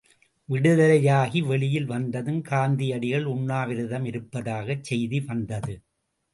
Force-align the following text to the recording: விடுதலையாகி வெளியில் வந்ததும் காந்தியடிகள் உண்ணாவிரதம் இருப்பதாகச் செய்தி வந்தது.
விடுதலையாகி 0.49 1.39
வெளியில் 1.41 1.85
வந்ததும் 1.85 2.41
காந்தியடிகள் 2.49 3.27
உண்ணாவிரதம் 3.35 4.05
இருப்பதாகச் 4.05 4.83
செய்தி 4.83 5.19
வந்தது. 5.21 5.75